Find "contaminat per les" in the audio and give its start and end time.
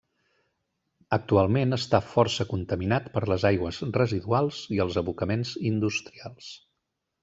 2.55-3.47